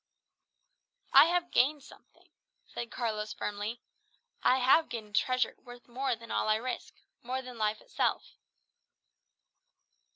"I 1.13 1.25
have 1.25 1.51
gained 1.51 1.83
something," 1.83 2.29
said 2.65 2.89
Carlos 2.89 3.33
firmly. 3.33 3.81
"I 4.41 4.57
have 4.57 4.89
gained 4.89 5.09
a 5.15 5.19
treasure 5.19 5.55
worth 5.61 5.87
more 5.87 6.15
than 6.15 6.31
all 6.31 6.49
I 6.49 6.55
risk, 6.55 6.95
more 7.21 7.43
than 7.43 7.59
life 7.59 7.81
itself." 7.81 8.33